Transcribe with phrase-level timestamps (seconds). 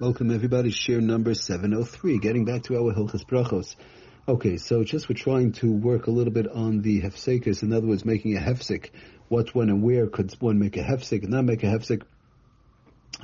[0.00, 3.76] Welcome everybody, share number 703, getting back to our Hilchas Brachos.
[4.26, 7.86] Okay, so just we're trying to work a little bit on the hefsekis, in other
[7.86, 8.92] words, making a hefsek.
[9.28, 12.00] What, when, and where could one make a hefsek and not make a hefsek?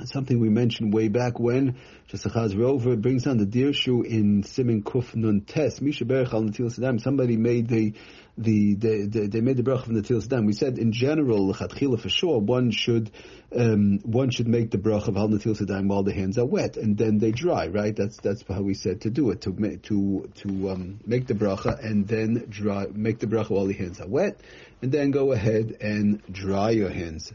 [0.05, 2.55] Something we mentioned way back when, just a chaz
[3.01, 7.67] brings on the dirshu in Simin Kuf Nun Tes, Misha Berach al Natil somebody made
[7.67, 7.93] the,
[8.37, 10.45] the, the, the, they made the bracha of Natil Saddam.
[10.45, 13.11] We said in general, Lechatchila for sure, one should,
[13.55, 16.77] um, one should make the bracha of al Natil Saddam while the hands are wet,
[16.77, 17.95] and then they dry, right?
[17.95, 21.83] That's, that's how we said to do it, to, to, to, um, make the bracha
[21.83, 24.39] and then dry, make the bracha while the hands are wet,
[24.81, 27.33] and then go ahead and dry your hands.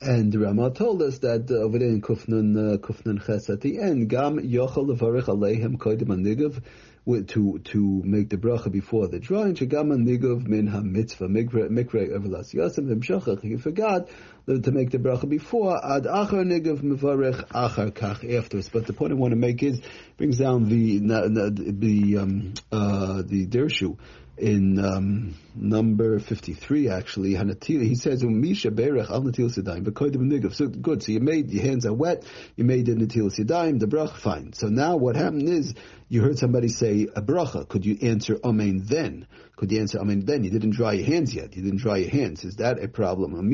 [0.00, 3.62] And the Rama told us that uh, over there in Kufnun, uh, Kufnun Ches at
[3.62, 6.62] the end, Gam Yochel Levarich Alehem Koidim Anigav,
[7.08, 9.54] to to make the bracha before the drawing.
[9.54, 13.42] Shagam Anigav Min HaMitzvah Mikre Everlas Yosem V'Mshachach.
[13.42, 14.08] He forgot
[14.46, 18.68] to make the bracha before Ad Achar Nigav Mevarich Achar Kach afterwards.
[18.68, 19.80] But the point I want to make is
[20.18, 23.96] brings down the the um, uh, the Dirshu
[24.38, 30.54] in um, number 53 actually, he says, Misha Berech al Natil Sidaim, Nigav.
[30.54, 32.24] So good, so you made, your hands are wet,
[32.56, 34.52] you made the Natil Sidaim, the brach, fine.
[34.52, 35.74] So now what happened is,
[36.08, 39.26] you heard somebody say a bracha, could you answer Amen then?
[39.56, 40.44] Could you answer Amen then?
[40.44, 42.44] You didn't dry your hands yet, you didn't dry your hands.
[42.44, 43.48] Is that a problem?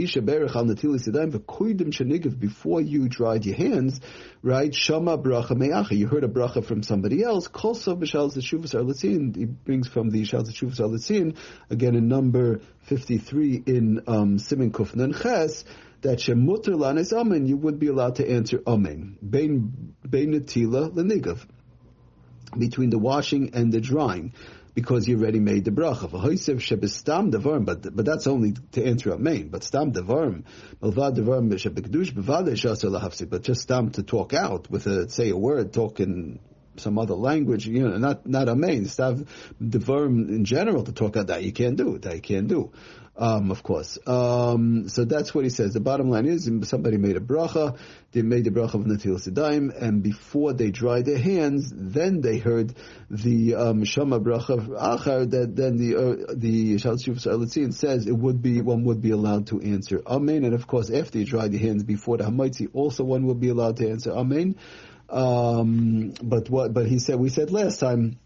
[2.39, 4.01] Before you dried your hands,
[4.43, 4.75] right?
[4.75, 5.93] Shama bracha me'acha.
[5.93, 7.49] You heard a bracha from somebody else.
[7.49, 9.37] Kolsov b'shal zeshuvas arlitzin.
[9.37, 11.37] He brings from the shal zeshuvas arlitzin
[11.71, 15.65] again in number fifty-three in um, Simin Kufnan Ches
[16.03, 17.47] that shemuter lanes amen.
[17.47, 19.19] You would be allowed to answer amen.
[19.29, 21.47] Bein bein netila lenigav
[22.59, 24.33] between the washing and the drying
[24.75, 26.11] because you already made the bracha.
[27.65, 29.49] but but that's only to answer a main.
[29.49, 30.45] But stam devarim,
[33.31, 36.41] But just stam to talk out with a say a word, talk in
[36.77, 38.85] some other language, you know, not not a main.
[38.85, 39.27] Stav
[39.63, 41.99] devarim in general to talk out that you can't do.
[41.99, 42.73] That you can't do
[43.17, 43.99] um, of course.
[44.07, 45.73] Um, so that's what he says.
[45.73, 47.79] The bottom line is somebody made a bracha,
[48.13, 52.39] they made the bracha of Natil Sidaim, and before they dried their hands, then they
[52.39, 52.75] heard
[53.09, 56.79] the um, bracha Achar, that then the uh, the
[57.73, 61.19] says it would be, one would be allowed to answer Amen, and of course after
[61.19, 64.57] you dry your hands before the Hamaitzi, also one will be allowed to answer Amen.
[65.09, 68.19] Um, but what, but he said, we said last time,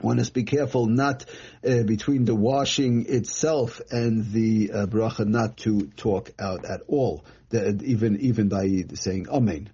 [0.00, 1.24] one has to be careful not
[1.66, 7.24] uh, between the washing itself and the uh, bracha not to talk out at all,
[7.50, 9.70] the, even even by saying amen.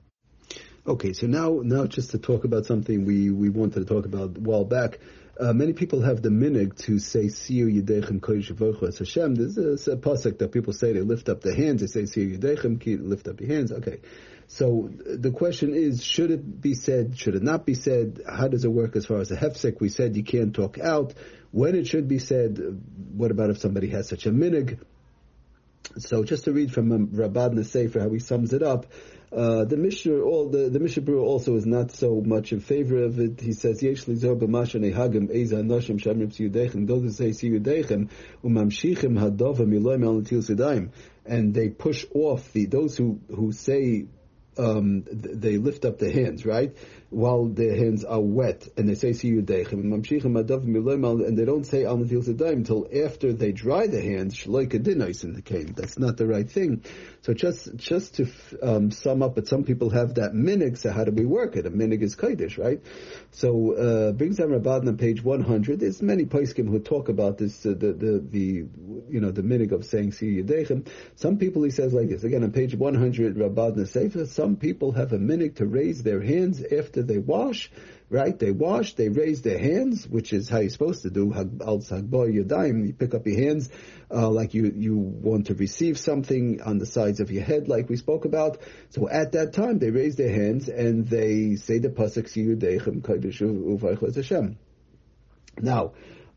[0.86, 4.36] Okay, so now now just to talk about something we, we wanted to talk about
[4.36, 4.98] a while back.
[5.38, 9.96] Uh, many people have the minig to say "Siu Yidechem Kodesh Hashem." There's a, a
[9.96, 11.80] pasuk that people say they lift up their hands.
[11.80, 13.72] They say "Siu Yidechem," lift up your hands.
[13.72, 14.00] Okay,
[14.46, 17.18] so the question is, should it be said?
[17.18, 18.22] Should it not be said?
[18.28, 19.80] How does it work as far as a hefsek?
[19.80, 21.14] We said you can't talk out.
[21.50, 22.60] When it should be said?
[23.12, 24.78] What about if somebody has such a minig?
[25.98, 28.86] So just to read from Rabad Sefer how he sums it up,
[29.34, 33.02] uh, the Mishnah, all the the Mishnah Berurah also is not so much in favor
[33.02, 33.40] of it.
[33.40, 37.30] He says, "Yesh lizor b'mashan ehagim eza noshim shamrim tziyudechem." Those who say
[38.44, 40.90] umamshichim hadova sidayim,
[41.26, 44.06] and they push off the those who who say
[44.56, 46.76] um, they lift up their hands, right?
[47.14, 51.84] While their hands are wet, and they say "See you deichem," and they don't say
[51.84, 54.34] "Al Natil Sedaim" until after they dry their hands.
[54.34, 55.76] Shloika dinais in the cave.
[55.76, 56.82] That's not the right thing.
[57.22, 58.26] So just just to
[58.60, 60.76] um, sum up, but some people have that minig.
[60.76, 61.66] So how do we work it?
[61.66, 62.80] A minig is kodesh, right?
[63.30, 65.78] So uh, brings down Rabban on page one hundred.
[65.78, 67.64] There's many poskim who talk about this.
[67.64, 68.66] Uh, the, the the
[69.08, 72.24] you know the minig of saying "See you deichem." Some people he says like this
[72.24, 73.36] again on page one hundred.
[73.36, 74.26] Rabban Sefer.
[74.26, 77.70] Some people have a minig to raise their hands after they wash,
[78.10, 78.38] right?
[78.38, 81.32] They wash, they raise their hands, which is how you're supposed to do.
[81.34, 83.70] Al Yadayim, you pick up your hands
[84.10, 87.88] uh, like you you want to receive something on the sides of your head, like
[87.88, 88.58] we spoke about.
[88.90, 92.24] So at that time, they raise their hands and they say the pasuk.
[95.60, 95.92] Now,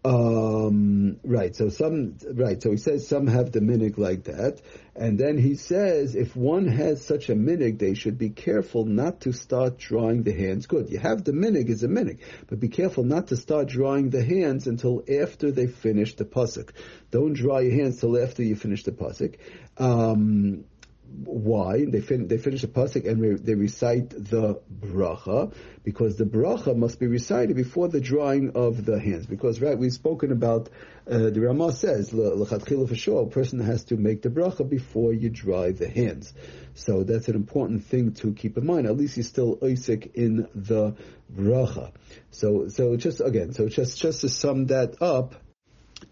[0.08, 1.54] um, right.
[1.54, 2.62] So some, right.
[2.64, 4.62] So he says some have the minig like that,
[4.96, 9.22] and then he says if one has such a minig, they should be careful not
[9.22, 10.66] to start drawing the hands.
[10.66, 10.90] Good.
[10.90, 14.24] You have the minig is a minig, but be careful not to start drawing the
[14.24, 16.70] hands until after they finish the pasuk.
[17.12, 19.36] Don't draw your hands till after you finish the pasuk.
[19.78, 20.64] Um,
[21.10, 21.86] why?
[21.86, 26.76] They fin- they finish the pasuk and re- they recite the bracha because the bracha
[26.76, 29.26] must be recited before the drying of the hands.
[29.26, 30.70] Because right, we've spoken about
[31.10, 35.30] uh, the Ramah says for sure, a person has to make the bracha before you
[35.30, 36.34] dry the hands.
[36.74, 38.86] So that's an important thing to keep in mind.
[38.86, 40.96] At least he's still Isaac in the
[41.34, 41.92] bracha.
[42.32, 45.36] So so just again, so just just to sum that up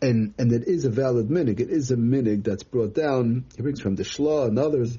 [0.01, 1.59] and and it is a valid minig.
[1.59, 3.45] It is a minig that's brought down.
[3.55, 4.97] He brings from the Shla and others.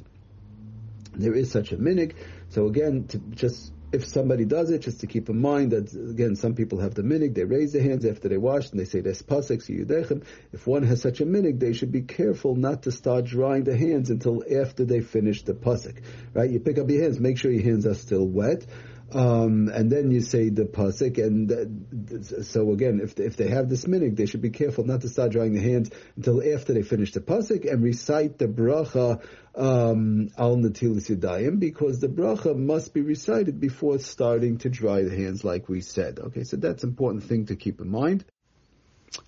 [1.14, 2.14] There is such a minig.
[2.50, 6.36] So again, to just if somebody does it, just to keep in mind that again,
[6.36, 7.34] some people have the minig.
[7.34, 10.82] They raise their hands after they wash and they say "Des pasek yudechem." If one
[10.82, 14.42] has such a minig, they should be careful not to start drying the hands until
[14.62, 16.02] after they finish the pasek.
[16.34, 16.50] Right?
[16.50, 18.66] You pick up your hands, make sure your hands are still wet.
[19.12, 23.84] Um, and then you say the pasuk, and so again, if if they have this
[23.84, 27.12] minig, they should be careful not to start drying the hands until after they finish
[27.12, 29.22] the pasuk and recite the bracha
[29.54, 35.14] um, al natilis yadayim, because the bracha must be recited before starting to dry the
[35.14, 36.18] hands, like we said.
[36.18, 38.24] Okay, so that's an important thing to keep in mind.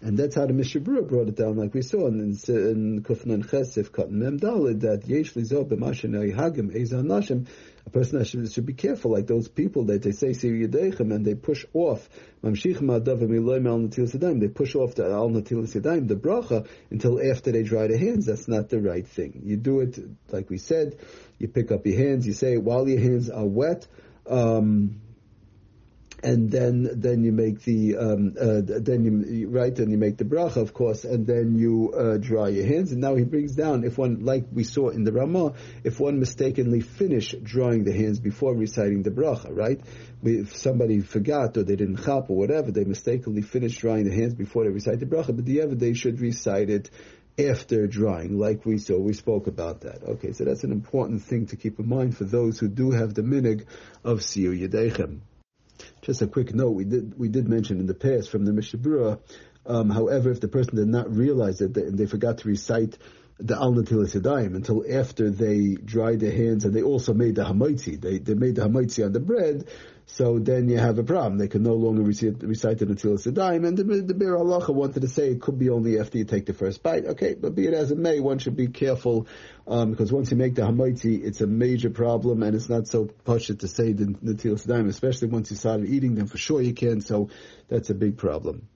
[0.02, 3.90] And that's how the Mishabura brought it down, like we saw in, in Kufnan Chesif,
[3.90, 7.46] Katan Mem Dalid, that Yesh Lizo B'Mashin Hagim Ezan Nashim,
[7.88, 11.25] a person should, should be careful, like those people that they say Sir Yedechem and
[11.25, 12.06] they push off,
[12.43, 12.82] they push off
[14.94, 18.26] the Al Natil Sedaim, the bracha, until after they dry their hands.
[18.26, 19.40] That's not the right thing.
[19.43, 19.99] You do it,
[20.31, 20.99] like we said,
[21.38, 23.87] you pick up your hands, you say, while your hands are wet,
[24.26, 25.00] um,
[26.23, 30.25] and then then you make the um, uh, then you right and you make the
[30.25, 33.85] bracha of course and then you uh, dry your hands and now he brings down
[33.85, 35.55] if one like we saw in the Ramah
[35.85, 39.81] if one mistakenly finish drying the hands before reciting the bracha right
[40.25, 44.35] if somebody forgot or they didn't chop or whatever they mistakenly finished drying the hands
[44.35, 46.91] before they recite the bracha but the other they should recite it
[47.38, 50.03] after drying, like we saw, we spoke about that.
[50.03, 53.14] Okay, so that's an important thing to keep in mind for those who do have
[53.14, 53.64] the minig
[54.03, 55.21] of Siu Yedechem.
[56.03, 59.19] Just a quick note: we did we did mention in the past from the Mishabura.
[59.67, 62.97] Um, however, if the person did not realize it and they forgot to recite
[63.39, 64.15] the al natilas
[64.55, 68.56] until after they dried their hands and they also made the hamaitzi, they they made
[68.56, 69.69] the hamaitzi on the bread,
[70.10, 71.37] so then you have a problem.
[71.37, 75.08] They can no longer recite, recite the Natilas and the, the Biur Halacha wanted to
[75.08, 77.05] say it could be only after you take the first bite.
[77.05, 79.26] Okay, but be it as it may, one should be careful,
[79.66, 83.05] um, because once you make the Hamaiti, it's a major problem, and it's not so
[83.05, 87.02] pushed to say the Natilas especially once you started eating them, for sure you can,
[87.02, 87.28] so
[87.69, 88.66] that's a big problem.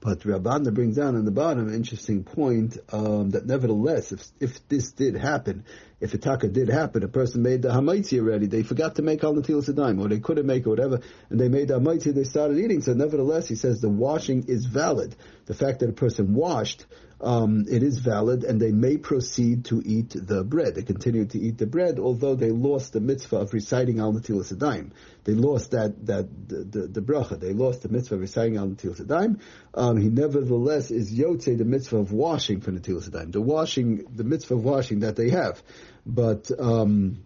[0.00, 4.68] But Rabbanah brings down on the bottom an interesting point um, that nevertheless, if if
[4.68, 5.64] this did happen,
[6.00, 9.22] if a taka did happen, a person made the Hamaitzi already, they forgot to make
[9.22, 12.24] Al Natil Sadaim, or they couldn't make it, whatever, and they made the Hamaitzi, they
[12.24, 12.80] started eating.
[12.80, 15.14] So nevertheless, he says the washing is valid.
[15.46, 16.86] The fact that a person washed
[17.22, 20.74] um, it is valid, and they may proceed to eat the bread.
[20.74, 24.40] They continue to eat the bread, although they lost the mitzvah of reciting Al Natil
[24.40, 24.92] Sadaim.
[25.24, 27.38] They lost that that the, the, the, bracha.
[27.38, 29.40] They lost the mitzvah of reciting Al Sadaim.
[29.74, 33.32] Um, he nevertheless is yotze the mitzvah of washing for Natil Sadaim.
[33.32, 35.62] The washing, the mitzvah of washing that they have,
[36.04, 36.50] but.
[36.58, 37.24] Um,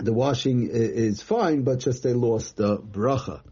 [0.00, 3.42] the washing is fine, but just they lost the bracha.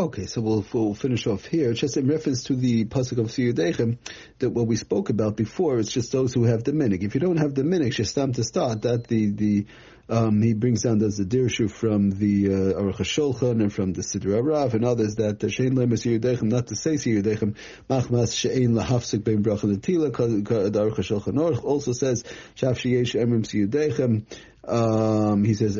[0.00, 1.72] Okay, so we'll, we'll finish off here.
[1.72, 3.98] Just in reference to the pasuk of Siyudechem,
[4.38, 7.02] that what we spoke about before, it's just those who have the minig.
[7.02, 9.66] If you don't have the minig, Shestam to start, that the, the,
[10.08, 14.02] um, he brings down as the dirshu from the uh, Aruch HaShulchan and from the
[14.02, 17.56] Siddur Rav and others that the Shein Lemes not to say Yudechem,
[17.90, 22.22] Machmas Shein Lahafsik Ben Bracha Netila, the Aruch HaShulchan also says,
[22.54, 24.26] Shaf Sheyesh Emrim Yudechem,
[24.68, 25.76] um, he says,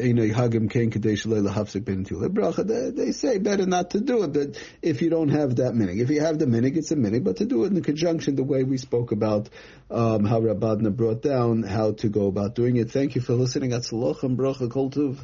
[2.33, 2.95] Bracha.
[2.97, 6.01] They say better not to do it, but if you don't have that minig.
[6.01, 8.45] If you have the minig, it's a minig, but to do it in conjunction the
[8.45, 9.51] way we spoke about
[9.91, 12.91] um, how Rabadna brought down how to go about doing it.
[12.91, 13.71] Thank you for listening.
[13.71, 15.19] Bracha Kol.